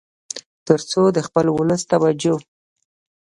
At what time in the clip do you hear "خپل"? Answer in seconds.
1.27-1.45